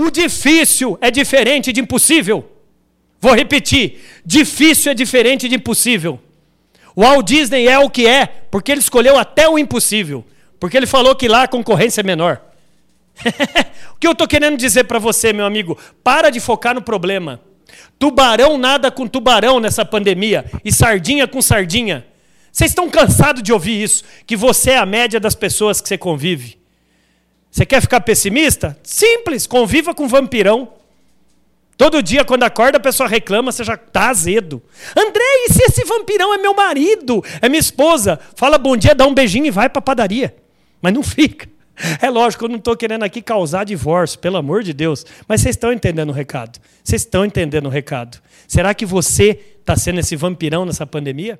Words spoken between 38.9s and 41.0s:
dá um beijinho e vai para a padaria. Mas